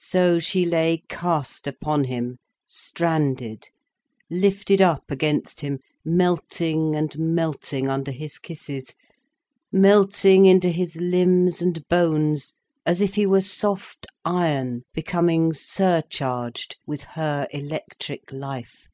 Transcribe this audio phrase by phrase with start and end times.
[0.00, 3.68] So she lay cast upon him, stranded,
[4.28, 8.92] lifted up against him, melting and melting under his kisses,
[9.70, 17.02] melting into his limbs and bones, as if he were soft iron becoming surcharged with
[17.02, 18.88] her electric life.